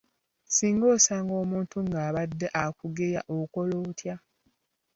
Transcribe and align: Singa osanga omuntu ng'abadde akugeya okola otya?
Singa 0.55 0.85
osanga 0.95 1.33
omuntu 1.43 1.77
ng'abadde 1.87 2.47
akugeya 2.63 3.21
okola 3.37 3.75
otya? 3.89 4.15